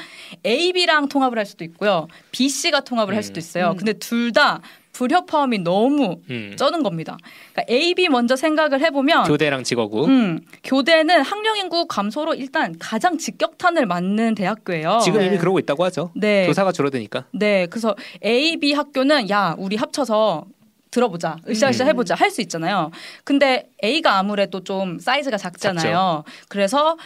A, 0.45 0.73
B랑 0.73 1.07
통합을 1.09 1.37
할 1.37 1.45
수도 1.45 1.63
있고요. 1.63 2.07
B, 2.31 2.49
C가 2.49 2.81
통합을 2.81 3.15
할 3.15 3.23
수도 3.23 3.39
있어요. 3.39 3.71
음. 3.71 3.77
근데 3.77 3.93
둘 3.93 4.31
다 4.31 4.61
불협화음이 4.93 5.59
너무 5.59 6.17
음. 6.29 6.53
쩌는 6.57 6.83
겁니다. 6.83 7.17
그러니까 7.53 7.73
A, 7.73 7.93
B 7.95 8.09
먼저 8.09 8.35
생각을 8.35 8.81
해보면 8.81 9.23
교대랑 9.23 9.63
직어구 9.63 10.05
음, 10.05 10.41
교대는 10.63 11.21
학령 11.21 11.57
인구 11.57 11.87
감소로 11.87 12.35
일단 12.35 12.75
가장 12.79 13.17
직격탄을 13.17 13.85
맞는 13.85 14.35
대학교예요. 14.35 14.99
지금 15.03 15.19
네. 15.19 15.27
이미 15.27 15.37
그러고 15.37 15.59
있다고 15.59 15.83
하죠. 15.85 16.11
네, 16.15 16.45
교사가 16.45 16.71
줄어드니까. 16.71 17.25
네, 17.31 17.67
그래서 17.67 17.95
A, 18.23 18.57
B 18.57 18.73
학교는 18.73 19.29
야 19.29 19.55
우리 19.57 19.75
합쳐서 19.75 20.45
들어보자, 20.91 21.37
으쌰으쌰 21.49 21.85
음. 21.85 21.89
해보자 21.89 22.15
할 22.15 22.29
수 22.31 22.41
있잖아요. 22.41 22.91
근데 23.23 23.69
A가 23.83 24.17
아무래도 24.17 24.63
좀 24.63 24.99
사이즈가 24.99 25.37
작잖아요. 25.37 26.23
그래서 26.49 26.97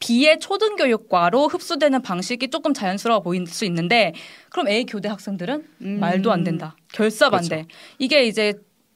B의 0.00 0.40
초등교육과로 0.40 1.46
흡수되는 1.46 2.02
방식이 2.02 2.50
조금 2.50 2.74
자연스러워 2.74 3.20
보일 3.20 3.46
수 3.46 3.64
있는데 3.66 4.12
그럼 4.50 4.66
A 4.68 4.84
교대 4.86 5.08
학생들은 5.08 5.64
음. 5.82 6.00
말도 6.00 6.32
안 6.32 6.42
된다. 6.42 6.74
결사반대. 6.92 7.66
이게 7.98 8.24
이제 8.24 8.54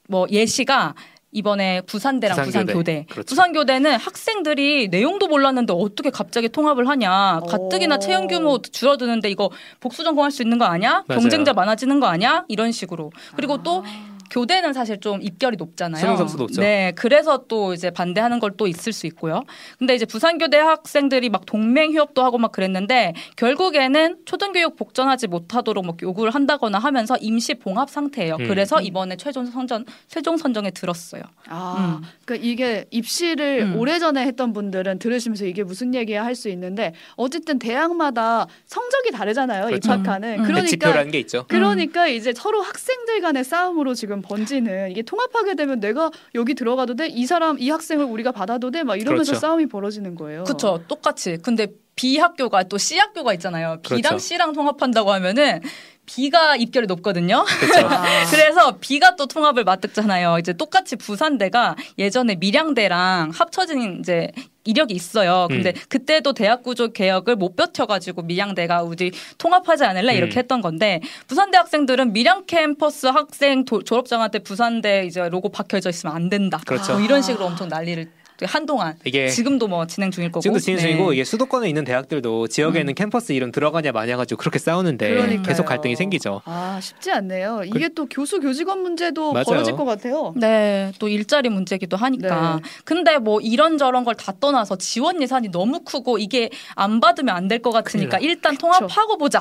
뭐 0.09 0.27
예시가 0.31 0.95
이번에 1.31 1.83
부산대랑 1.83 2.37
부산교대. 2.37 2.65
부산교대. 2.73 3.07
그렇죠. 3.11 3.27
부산교대는 3.27 3.97
학생들이 3.97 4.89
내용도 4.89 5.29
몰랐는데 5.29 5.73
어떻게 5.77 6.11
갑자기 6.11 6.49
통합을 6.49 6.89
하냐. 6.89 7.41
가뜩이나 7.49 7.97
오. 7.97 7.99
채용 7.99 8.27
규모 8.27 8.61
줄어드는데 8.63 9.29
이거 9.31 9.51
복수 9.81 10.03
전공할 10.03 10.31
수 10.33 10.43
있는 10.43 10.59
거 10.59 10.65
아니야? 10.65 11.05
맞아요. 11.07 11.21
경쟁자 11.21 11.53
많아지는 11.53 12.01
거 12.01 12.07
아니야? 12.07 12.45
이런 12.49 12.73
식으로. 12.73 13.13
그리고 13.37 13.63
또 13.63 13.85
아. 13.87 14.16
교대는 14.31 14.73
사실 14.73 14.99
좀 15.01 15.23
입결이 15.23 15.57
높잖아요. 15.57 16.01
수능 16.01 16.17
점수 16.17 16.37
높죠. 16.37 16.61
네, 16.61 16.93
그래서 16.97 17.45
또 17.49 17.75
이제 17.75 17.91
반대하는 17.91 18.41
걸 18.41 18.57
또 18.57 18.67
있을 18.67 18.93
수 18.95 19.07
있고요. 19.09 19.43
근데 19.79 19.95
이제 19.95 20.07
부산교대 20.07 20.57
학생들이 20.57 21.29
막 21.29 21.45
동맹 21.45 21.93
휴업도 21.93 22.25
하고 22.25 22.39
막 22.39 22.53
그랬는데 22.53 23.13
결국에는 23.37 24.17
초등교육 24.25 24.77
복전하지 24.77 25.27
못하도록 25.29 25.85
막 25.85 26.01
요구를 26.03 26.35
한다거나 26.35 26.79
하면서 26.79 27.17
임시 27.19 27.55
봉합 27.55 27.91
상태예요. 27.91 28.37
음. 28.41 28.49
그래서 28.49 28.81
이번에 28.81 29.17
최종 29.17 29.47
선전 29.47 29.85
최종 30.09 30.37
선정에 30.37 30.71
들었어요. 30.71 31.23
아, 31.49 32.01
그러니까 32.25 32.47
이게 32.49 32.85
입시를 32.91 33.63
음. 33.63 33.77
오래전에 33.77 34.25
했던 34.27 34.53
분들은 34.53 34.99
들으시면서 34.99 35.45
이게 35.45 35.63
무슨 35.63 35.95
얘기야 35.95 36.25
할 36.25 36.37
수 36.37 36.49
있는데 36.51 36.93
어쨌든 37.17 37.59
대학마다 37.59 38.47
성적이 38.67 39.11
다르잖아요. 39.13 39.67
그렇죠. 39.67 39.95
입학하는. 39.95 40.33
음. 40.41 40.43
그러니까 40.45 40.61
배치표라는 40.63 41.11
게 41.11 41.19
있죠. 41.21 41.45
그러니까 41.49 42.09
이제 42.09 42.35
서로 42.37 42.61
학생들 42.61 43.23
간의 43.23 43.43
싸움으로 43.43 43.95
지금 43.95 44.16
번지는 44.23 44.91
이게 44.91 45.03
통합하게 45.03 45.55
되면 45.55 45.81
내가 45.81 46.11
여기 46.35 46.55
들어가도 46.55 46.95
돼? 46.95 47.07
이 47.09 47.27
사람 47.27 47.59
이 47.59 47.71
학생을 47.71 48.05
우리가 48.05 48.33
받아도 48.33 48.71
돼? 48.71 48.83
막 48.83 48.97
이러면서 49.01 49.33
그렇죠. 49.33 49.41
싸움이 49.41 49.67
벌어지는 49.67 50.15
거예요. 50.15 50.45
그렇죠. 50.45 50.83
똑같이. 50.89 51.39
근데 51.39 51.69
B 51.97 52.19
학교가 52.19 52.65
또 52.65 52.79
C 52.79 52.99
학교가 52.99 53.33
있잖아요. 53.35 53.79
B랑 53.83 54.03
그렇죠. 54.03 54.19
C랑 54.19 54.53
통합한다고 54.53 55.13
하면은 55.13 55.61
B가 56.07 56.57
입결이 56.57 56.87
높거든요. 56.87 57.45
그래서 58.31 58.77
B가 58.81 59.17
또 59.17 59.27
통합을 59.27 59.65
맞득잖아요. 59.65 60.39
이제 60.39 60.53
똑같이 60.53 60.97
부산대가 60.97 61.77
예전에 61.99 62.37
밀양대랑 62.37 63.31
합쳐진 63.35 63.99
이제 64.01 64.31
이력이 64.65 64.95
있어요. 64.95 65.47
근데 65.49 65.71
음. 65.71 65.83
그때도 65.89 66.33
대학 66.33 66.63
구조 66.63 66.93
개혁을 66.93 67.37
못 67.37 67.55
버텨가지고 67.55 68.23
밀양대가 68.23 68.83
우리 68.83 69.13
통합하지 69.39 69.85
않을래 69.85 70.15
이렇게 70.17 70.37
음. 70.37 70.39
했던 70.39 70.61
건데 70.61 71.01
부산대 71.29 71.57
학생들은 71.59 72.13
밀양 72.13 72.47
캠퍼스 72.47 73.07
학생 73.07 73.65
도- 73.65 73.83
졸업장한테 73.85 74.41
부산대 74.41 75.07
이제 75.07 75.29
로고 75.29 75.51
박혀져 75.51 75.91
있으면 75.91 76.15
안 76.17 76.29
된다. 76.29 76.61
그렇죠. 76.67 76.95
뭐 76.95 77.01
이런 77.03 77.23
식으로 77.23 77.47
엄청 77.47 77.69
난리를 77.69 78.11
한동안 78.45 78.97
이게 79.05 79.29
지금도 79.29 79.69
뭐 79.69 79.87
진행 79.87 80.11
중일 80.11 80.31
거고. 80.31 80.41
지금도 80.43 80.59
진행 80.61 80.79
중이고 80.81 81.11
네. 81.11 81.15
이게 81.17 81.25
수도권에 81.25 81.69
있는 81.69 81.85
대학들도 81.85 82.49
지역에는 82.49 82.95
캠퍼스 82.95 83.33
이름 83.33 83.51
들어가냐 83.53 83.93
마냐 83.93 84.17
가지고 84.17 84.39
그렇게 84.41 84.59
싸우는데 84.59 85.09
그러니까요. 85.09 85.43
계속 85.43 85.65
갈등이 85.65 85.97
생기죠. 85.97 86.43
아 86.45 86.79
쉽지 86.83 87.11
않네요. 87.13 87.63
이게 87.65 87.89
또 87.89 88.07
교수 88.07 88.41
교직원 88.41 88.81
문제도 88.83 89.33
맞아요. 89.33 89.45
벌어질 89.45 89.75
것 89.77 89.85
같아요. 89.85 90.35
네, 90.37 90.93
또 90.99 91.09
일자리 91.09 91.49
문제기도 91.49 91.97
하니까. 91.97 92.57
네. 92.57 92.63
근데 92.85 93.19
뭐 93.19 93.41
이런저런 93.41 94.05
걸 94.05 94.17
다 94.17 94.33
떠나서 94.41 94.77
지원 94.79 95.21
예산이 95.23 95.51
너무 95.51 95.81
크고 95.81 96.19
이게 96.19 96.49
안 96.75 97.01
받으면 97.01 97.35
안 97.37 97.49
될 97.49 97.61
것 97.63 97.71
같으니까 97.71 98.19
큰일 98.19 98.31
일단 98.31 98.57
통합하고 98.57 99.19
보자. 99.19 99.41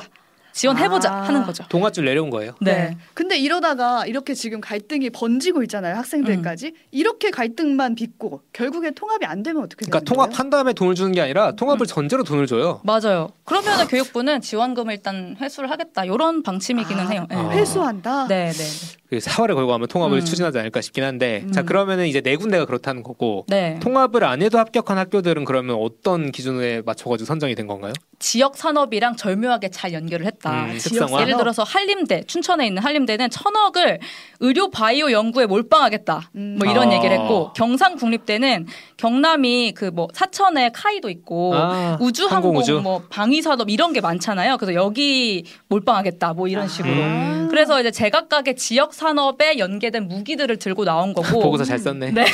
지원해보자 0.56 1.12
아. 1.12 1.22
하는 1.24 1.44
거죠. 1.44 1.64
동아줄 1.68 2.06
내려온 2.06 2.30
거예요. 2.30 2.52
네. 2.62 2.96
근데 3.12 3.36
이러다가 3.36 4.06
이렇게 4.06 4.32
지금 4.32 4.60
갈등이 4.62 5.10
번지고 5.10 5.62
있잖아요. 5.64 5.96
학생들까지. 5.96 6.72
이렇게 6.92 7.30
갈등만 7.30 7.94
빚고 7.94 8.40
결국에 8.54 8.90
통합이 8.92 9.26
안 9.26 9.42
되면 9.42 9.62
어떻게 9.62 9.84
그러니까 9.84 10.00
되는 10.00 10.16
거예요? 10.16 10.26
통합한 10.28 10.50
다음에 10.50 10.72
돈을 10.72 10.94
주는 10.94 11.12
게 11.12 11.20
아니라 11.20 11.52
통합을 11.52 11.86
전제로 11.86 12.24
돈을 12.24 12.46
줘요. 12.46 12.80
맞아요. 12.84 13.28
그러면 13.44 13.86
교육부는 13.86 14.40
지원금을 14.40 14.94
일단 14.94 15.36
회수를 15.38 15.70
하겠다. 15.70 16.06
이런 16.06 16.42
방침이기는 16.42 17.06
아, 17.06 17.10
해요. 17.10 17.26
네. 17.28 17.36
아. 17.36 17.50
회수한다. 17.50 18.26
네, 18.28 18.50
네. 18.50 18.64
그 19.08 19.20
사활을 19.20 19.54
걸고 19.54 19.72
하면 19.72 19.88
통합을 19.88 20.18
음. 20.18 20.24
추진하지 20.24 20.58
않을까 20.58 20.80
싶긴 20.80 21.04
한데 21.04 21.42
음. 21.46 21.52
자 21.52 21.62
그러면은 21.62 22.06
이제 22.06 22.20
네 22.20 22.36
군데가 22.36 22.64
그렇다는 22.64 23.02
거고 23.02 23.44
네. 23.48 23.78
통합을 23.80 24.24
안 24.24 24.42
해도 24.42 24.58
합격한 24.58 24.98
학교들은 24.98 25.44
그러면 25.44 25.76
어떤 25.80 26.30
기준에 26.32 26.82
맞춰가지고 26.84 27.26
선정이 27.26 27.54
된 27.54 27.66
건가요? 27.66 27.92
지역 28.18 28.56
산업이랑 28.56 29.16
절묘하게 29.16 29.70
잘 29.70 29.92
연결을 29.92 30.24
했다. 30.26 30.66
음, 30.66 30.78
지역. 30.78 31.10
예를 31.20 31.36
들어서 31.36 31.62
한림대, 31.62 32.24
춘천에 32.26 32.66
있는 32.66 32.82
한림대는 32.82 33.28
천억을 33.30 33.98
의료 34.40 34.70
바이오 34.70 35.10
연구에 35.12 35.46
몰빵하겠다. 35.46 36.30
음. 36.36 36.56
뭐 36.58 36.70
이런 36.70 36.90
아. 36.90 36.94
얘기를 36.94 37.12
했고 37.18 37.52
경상 37.54 37.96
국립대는 37.96 38.66
경남이 38.96 39.72
그 39.74 39.86
뭐 39.96 40.08
사천에 40.12 40.70
카이도 40.74 41.08
있고 41.08 41.54
아, 41.54 41.96
우주 42.00 42.24
항공 42.26 42.56
항공우주. 42.56 42.80
뭐 42.82 43.02
방위 43.08 43.40
산업 43.40 43.70
이런 43.70 43.92
게 43.94 44.00
많잖아요. 44.02 44.58
그래서 44.58 44.74
여기 44.74 45.44
몰빵하겠다. 45.68 46.34
뭐 46.34 46.48
이런 46.48 46.68
식으로. 46.68 46.92
음. 46.92 47.46
그래서 47.50 47.80
이제 47.80 47.90
제각각의 47.90 48.56
지역 48.56 48.92
산업에 48.96 49.58
연계된 49.58 50.08
무기들을 50.08 50.58
들고 50.58 50.84
나온 50.84 51.12
거고. 51.12 51.26
보고서 51.40 51.64
잘 51.64 51.78
썼네. 51.78 52.12
네. 52.12 52.24
네, 52.24 52.30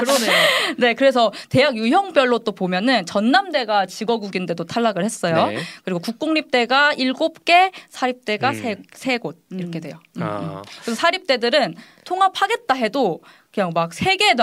그러네요. 0.00 0.32
네, 0.78 0.94
그래서 0.94 1.32
대학 1.48 1.76
유형별로 1.76 2.38
또 2.40 2.52
보면은 2.52 3.04
전남대가 3.04 3.86
직어국인데도 3.86 4.64
탈락을 4.64 5.04
했어요. 5.04 5.48
네. 5.48 5.58
그리고 5.84 5.98
국공립대가 5.98 6.92
일곱 6.92 7.44
개, 7.44 7.72
사립대가 7.90 8.50
음. 8.50 8.54
세, 8.54 8.76
세 8.94 9.16
곳 9.18 9.38
이렇게 9.50 9.78
음. 9.78 9.80
돼요. 9.80 9.94
음, 10.18 10.22
음. 10.22 10.26
아, 10.26 10.62
그래서 10.82 11.00
사립대들은 11.00 11.74
통합하겠다 12.04 12.74
해도 12.74 13.20
그냥 13.56 13.70
막 13.74 13.90
세 13.94 14.16
개 14.18 14.34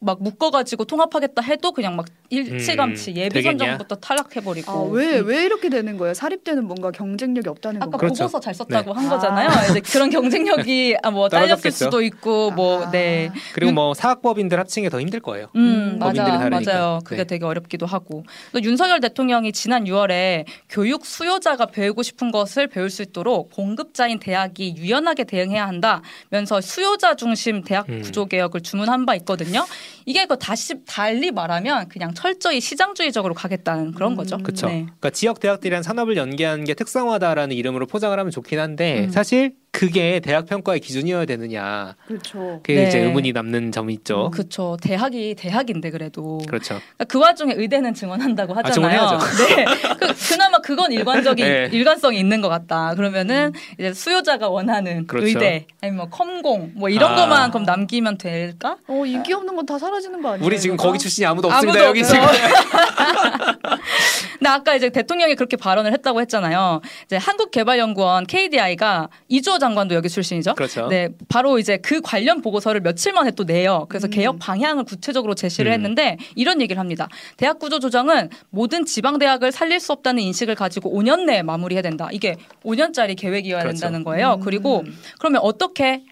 막 0.00 0.22
묶어가지고 0.22 0.84
통합하겠다 0.84 1.42
해도 1.42 1.72
그냥 1.72 1.96
막 1.96 2.06
일찌감치 2.30 3.10
음, 3.12 3.16
예비? 3.16 3.42
선정부터 3.42 3.96
탈락해버리고. 3.96 4.70
아, 4.70 4.82
왜, 4.92 5.18
음. 5.20 5.26
왜 5.26 5.44
이렇게 5.44 5.68
되는 5.68 5.96
거예요? 5.96 6.14
사립대는 6.14 6.64
뭔가 6.66 6.90
경쟁력이 6.90 7.48
없다는 7.48 7.82
아까 7.82 7.90
건가요? 7.92 7.98
그렇죠. 7.98 8.24
보고서 8.24 8.40
잘 8.40 8.54
썼다고 8.54 8.92
네. 8.94 9.00
한 9.00 9.08
거잖아요. 9.08 9.48
이제 9.70 9.80
그런 9.80 10.10
경쟁력이 10.10 10.96
아, 11.02 11.10
뭐 11.10 11.28
딸렸을 11.28 11.48
떨어졌겠죠. 11.48 11.84
수도 11.86 12.02
있고 12.02 12.50
뭐 12.52 12.84
아. 12.84 12.90
네. 12.90 13.30
그리고 13.54 13.72
뭐 13.72 13.94
사학법인들 13.94 14.58
합치는 14.58 14.88
게 14.88 14.90
더 14.90 15.00
힘들 15.00 15.18
거예요. 15.20 15.48
음, 15.56 15.98
법인들이 16.00 16.26
맞아, 16.30 16.38
다르니까. 16.38 16.72
맞아요. 16.72 16.98
그게 17.04 17.16
네. 17.18 17.24
되게 17.24 17.44
어렵기도 17.44 17.86
하고. 17.86 18.24
또 18.52 18.62
윤석열 18.62 19.00
대통령이 19.00 19.52
지난 19.52 19.84
6월에 19.84 20.44
교육 20.68 21.04
수요자가 21.06 21.66
배우고 21.66 22.02
싶은 22.02 22.30
것을 22.30 22.66
배울 22.68 22.90
수 22.90 23.02
있도록 23.02 23.50
공급자인 23.52 24.18
대학이 24.20 24.74
유연하게 24.76 25.24
대응해야 25.24 25.66
한다면서 25.66 26.60
수요자 26.60 27.14
중심 27.16 27.62
대학 27.62 27.88
음. 27.88 28.02
구조 28.02 28.26
개혁을 28.26 28.55
주문한 28.60 29.06
바 29.06 29.14
있거든요. 29.16 29.64
이게 30.04 30.26
그 30.26 30.38
다시 30.38 30.84
달리 30.84 31.30
말하면 31.30 31.88
그냥 31.88 32.14
철저히 32.14 32.60
시장주의적으로 32.60 33.34
가겠다는 33.34 33.92
그런 33.92 34.12
음. 34.12 34.16
거죠. 34.16 34.38
그렇죠. 34.38 34.66
네. 34.68 34.82
그러니까 34.84 35.10
지역 35.10 35.40
대학들이랑 35.40 35.82
산업을 35.82 36.16
연계하는 36.16 36.64
게 36.64 36.74
특성화다라는 36.74 37.56
이름으로 37.56 37.86
포장을 37.86 38.16
하면 38.18 38.30
좋긴 38.30 38.58
한데 38.58 39.04
음. 39.04 39.10
사실 39.10 39.54
그게 39.76 40.20
대학 40.20 40.46
평가의 40.46 40.80
기준이어야 40.80 41.26
되느냐 41.26 41.94
그렇죠. 42.06 42.60
그게 42.62 42.76
네. 42.76 42.88
이제 42.88 42.98
의문이 43.00 43.32
남는 43.32 43.72
점이 43.72 43.92
있죠. 43.94 44.30
그렇죠. 44.32 44.78
대학이 44.80 45.34
대학인데 45.34 45.90
그래도. 45.90 46.38
그렇죠. 46.48 46.74
그러니까 46.78 47.04
그 47.04 47.18
와중에 47.18 47.52
의대는 47.54 47.92
증원한다고 47.92 48.54
하잖아요. 48.54 48.72
증원해야죠. 48.72 49.18
네, 49.54 49.64
그, 50.00 50.28
그나마 50.30 50.58
그건 50.58 50.92
일관적인 50.92 51.44
네. 51.46 51.68
일관성이 51.70 52.18
있는 52.18 52.40
것 52.40 52.48
같다. 52.48 52.94
그러면은 52.94 53.52
이제 53.78 53.92
수요자가 53.92 54.48
원하는 54.48 55.06
그렇죠. 55.06 55.26
의대 55.26 55.66
아니면 55.82 55.98
뭐 55.98 56.08
컴공 56.08 56.72
뭐 56.76 56.88
이런 56.88 57.12
아. 57.12 57.16
것만 57.16 57.50
그럼 57.50 57.64
남기면 57.64 58.16
될까? 58.16 58.78
어, 58.88 59.04
인기 59.04 59.34
없는 59.34 59.54
건 59.54 59.66
다 59.66 59.78
사라지는 59.80 60.22
거 60.22 60.28
아니에요? 60.30 60.46
우리 60.46 60.60
지금? 60.60 60.76
거기 60.76 60.96
출신이 60.96 61.26
아무도 61.26 61.48
없습니다. 61.48 61.80
아무도 61.80 61.88
여기 61.88 62.00
없죠. 62.02 62.14
지금 62.14 62.26
근데 64.38 64.48
아까 64.48 64.74
이제 64.76 64.90
대통령이 64.90 65.34
그렇게 65.34 65.56
발언을 65.56 65.92
했다고 65.92 66.20
했잖아요. 66.20 66.80
이제 67.04 67.16
한국개발연구원 67.16 68.26
KDI가 68.26 69.08
이주호 69.28 69.58
장관도 69.66 69.94
여기 69.94 70.08
출신이죠. 70.08 70.54
그렇죠. 70.54 70.86
네, 70.88 71.08
바로 71.28 71.58
이제 71.58 71.76
그 71.78 72.00
관련 72.00 72.40
보고서를 72.40 72.80
며칠 72.80 73.12
만에 73.12 73.32
또 73.32 73.44
내요. 73.44 73.86
그래서 73.88 74.06
음. 74.06 74.10
개혁 74.10 74.38
방향을 74.38 74.84
구체적으로 74.84 75.34
제시를 75.34 75.70
음. 75.70 75.74
했는데 75.74 76.16
이런 76.34 76.60
얘기를 76.60 76.78
합니다. 76.78 77.08
대학 77.36 77.58
구조 77.58 77.78
조정은 77.78 78.30
모든 78.50 78.84
지방 78.84 79.18
대학을 79.18 79.52
살릴 79.52 79.80
수 79.80 79.92
없다는 79.92 80.22
인식을 80.22 80.54
가지고 80.54 80.96
5년 80.96 81.24
내에 81.24 81.42
마무리해야 81.42 81.82
된다. 81.82 82.08
이게 82.12 82.36
5년짜리 82.64 83.16
계획이어야 83.16 83.62
그렇죠. 83.62 83.80
된다는 83.80 84.04
거예요. 84.04 84.34
음. 84.34 84.40
그리고 84.40 84.84
그러면 85.18 85.40
어떻게 85.42 86.04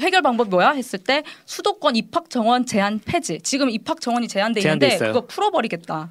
해결 0.00 0.22
방법이 0.22 0.50
뭐야 0.50 0.70
했을 0.70 0.98
때 0.98 1.24
수도권 1.44 1.96
입학 1.96 2.30
정원 2.30 2.66
제한 2.66 3.00
폐지. 3.04 3.40
지금 3.42 3.68
입학 3.70 4.00
정원이 4.00 4.28
제한돼 4.28 4.60
있는데. 4.60 4.98
그거 4.98 5.26
풀어버리겠다. 5.26 6.10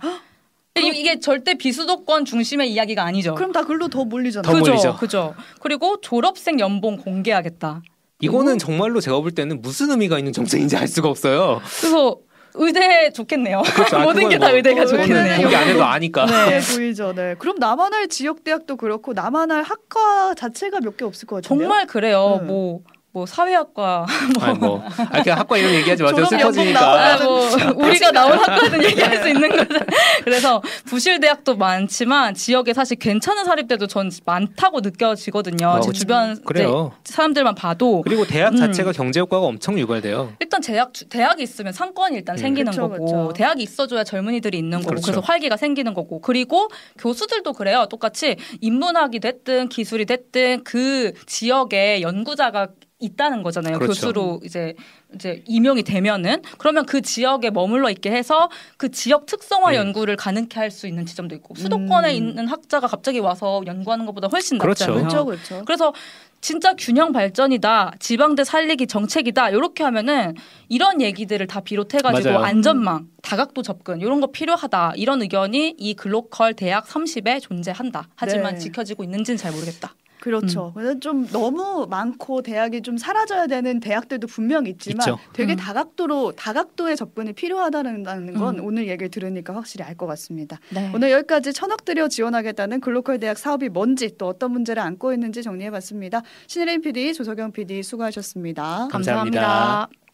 이- 0.82 1.00
이게 1.00 1.20
절대 1.20 1.54
비수도권 1.56 2.26
중심의 2.26 2.72
이야기가 2.72 3.04
아니죠. 3.04 3.36
그럼 3.36 3.52
다 3.52 3.64
글로 3.64 3.88
더 3.88 4.06
몰리잖아요. 4.06 4.44
더 4.52 4.60
그죠, 4.60 4.72
몰리죠. 4.72 4.96
그죠. 4.98 5.36
그리고 5.62 6.00
졸업생 6.02 6.60
연봉 6.60 6.98
공개하겠다. 6.98 7.82
이거는 8.22 8.58
정말로 8.58 9.00
제가 9.00 9.20
볼 9.20 9.32
때는 9.32 9.62
무슨 9.62 9.92
의미가 9.92 10.18
있는 10.18 10.34
정책인지 10.34 10.76
알 10.78 10.88
수가 10.88 11.10
없어요. 11.10 11.62
그래서 11.80 12.18
의대 12.56 13.12
좋겠네요. 13.12 13.62
그렇죠. 13.62 13.98
아, 13.98 14.00
모든 14.06 14.16
그건 14.24 14.30
게다뭐 14.32 14.56
의대가 14.56 14.86
좋겠네요. 14.88 15.42
공개 15.42 15.56
안 15.56 15.68
해도 15.68 15.84
아니까. 15.84 16.26
네, 16.26 16.60
보이죠. 16.60 17.14
네. 17.14 17.36
그럼 17.38 17.58
남한할 17.60 18.08
지역 18.08 18.44
대학도 18.44 18.78
그렇고 18.78 19.14
남한할 19.14 19.62
학과 19.62 20.34
자체가 20.34 20.80
몇 20.82 20.98
개 20.98 21.06
없을 21.06 21.28
것 21.28 21.44
같은데요. 21.44 21.68
정말 21.68 21.86
그래요. 21.86 22.40
네. 22.42 22.48
뭐, 22.48 22.82
뭐 23.18 23.26
사회학과 23.26 24.06
아니 24.42 24.60
뭐 24.60 24.84
아, 25.10 25.24
그 25.24 25.30
학과 25.32 25.58
이름 25.58 25.74
얘기하지 25.74 26.04
마세요. 26.04 26.24
슬퍼지니까. 26.26 27.14
아, 27.16 27.24
뭐 27.24 27.42
우리가 27.78 28.12
나온 28.12 28.34
학과는 28.38 28.84
얘기할 28.84 29.24
수 29.24 29.28
있는 29.30 29.50
거죠. 29.50 29.80
그래서 30.24 30.62
부실 30.86 31.20
대학도 31.20 31.56
많지만 31.58 32.36
지역에 32.36 32.76
사실 32.76 32.98
괜찮은 33.00 33.44
사립대도 33.46 33.88
전 33.88 34.12
많다고 34.24 34.82
느껴지거든요. 34.82 35.68
어, 35.68 35.80
제 35.80 35.92
주변 35.94 36.34
이제 36.34 36.42
그래요. 36.46 36.92
사람들만 37.06 37.56
봐도 37.56 38.04
그리고 38.04 38.24
대학 38.24 38.54
음. 38.54 38.58
자체가 38.58 38.92
경제 38.92 39.20
효과가 39.20 39.48
엄청 39.48 39.80
유발돼요. 39.80 40.34
일단 40.40 40.62
대학 40.62 40.94
주- 40.94 41.10
대학이 41.10 41.42
있으면 41.42 41.74
상권이 41.74 42.16
일단 42.18 42.36
음. 42.36 42.38
생기는 42.38 42.72
그쵸, 42.72 42.88
거고 42.88 43.04
그쵸. 43.06 43.34
대학이 43.36 43.64
있어줘야 43.64 44.04
젊은이들이 44.04 44.60
있는 44.60 44.78
거고 44.78 44.90
그렇죠. 44.92 45.06
그래서 45.08 45.22
활기가 45.22 45.58
생기는 45.58 45.96
거고 45.96 46.22
그리고 46.22 46.68
교수들도 47.00 47.54
그래요 47.54 47.88
똑같이 47.90 48.36
인문학이 48.62 49.20
됐든 49.22 49.70
기술이 49.70 50.06
됐든 50.06 50.64
그 50.64 51.14
지역에 51.26 52.04
연구자가 52.04 52.68
있다는 53.00 53.44
거잖아요 53.44 53.77
그렇죠. 53.77 53.94
교수로 53.94 54.42
이제 54.44 54.74
이제 55.13 55.44
임용이 55.46 55.84
되면은 55.84 56.42
그러면 56.58 56.86
그 56.86 57.01
지역에 57.01 57.51
머물러 57.51 57.89
있게 57.92 58.12
해서 58.12 58.50
그 58.77 58.89
지역 58.89 59.25
특성화 59.27 59.72
음. 59.72 59.75
연구를 59.75 60.16
가능케 60.16 60.60
할 60.60 60.68
수 60.72 60.86
있는 60.88 61.06
지점도 61.06 61.34
있고 61.36 61.56
수도권에 61.56 62.12
음. 62.12 62.16
있는 62.16 62.48
학자가 62.48 62.88
갑자기 62.88 63.20
와서 63.20 63.62
연구하는 63.66 64.06
것보다 64.06 64.27
훨씬 64.27 64.58
그렇죠. 64.58 64.86
낫잖아요. 64.86 65.08
그렇죠, 65.08 65.25
그렇죠. 65.25 65.66
그래서 65.66 65.94
진짜 66.42 66.74
균형 66.77 67.13
발전이다, 67.13 67.94
지방대 68.00 68.44
살리기 68.44 68.86
정책이다, 68.88 69.50
이렇게 69.50 69.84
하면은 69.86 70.36
이런 70.70 71.01
얘기들을 71.01 71.48
다 71.48 71.62
비롯해가지고 71.62 72.30
맞아요. 72.30 72.44
안전망, 72.46 73.08
다각도 73.24 73.63
접근 73.63 74.01
이런 74.01 74.22
거 74.22 74.27
필요하다 74.27 74.94
이런 74.98 75.22
의견이 75.22 75.75
이 75.77 75.94
글로컬 75.96 76.54
대학 76.54 76.86
30에 76.86 77.42
존재한다. 77.42 78.10
하지만 78.16 78.54
네. 78.56 78.60
지켜지고 78.60 79.04
있는지는 79.04 79.38
잘 79.38 79.51
모르겠다. 79.51 79.96
그렇죠. 80.28 80.72
그래서 80.74 81.00
좀 81.00 81.28
너무 81.28 81.88
많고 81.90 82.42
대학이 82.42 82.82
좀 82.82 82.98
사라져야 82.98 83.48
되는 83.48 83.80
대학들도 83.80 84.28
분명 84.28 84.66
있지만 84.68 85.00
있죠. 85.08 85.20
되게 85.34 85.54
음. 85.54 85.58
다각도로 85.58 86.34
다각도의 86.34 86.96
접근이 86.96 87.34
필요하다는 87.34 88.04
건 88.04 88.60
음. 88.60 88.66
오늘 88.66 88.88
얘기를 88.88 89.10
들으니까 89.10 89.54
확실히 89.54 89.84
알 89.84 89.98
것 89.98 90.06
같습니다. 90.06 90.60
네. 90.70 90.92
오늘 90.94 91.12
여기까지 91.12 91.54
천억 91.54 91.84
들여 91.84 92.08
지원하겠다는 92.08 92.82
글로컬 92.82 93.20
대학 93.20 93.38
사업이 93.38 93.70
뭔지 93.70 94.16
또 94.18 94.28
어떤 94.28 94.52
문제를 94.52 94.82
안고 94.84 95.12
있는지 95.12 95.42
정리해봤습니다. 95.42 96.22
신혜림 96.46 96.82
PD, 96.82 97.14
조석영 97.16 97.52
PD 97.52 97.82
수고하셨습니다. 97.82 98.88
감사합니다. 98.92 99.42
감사합니다. 99.42 100.07